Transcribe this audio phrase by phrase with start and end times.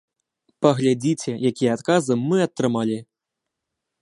[0.65, 2.97] Паглядзіце, якія адказы мы атрымалі.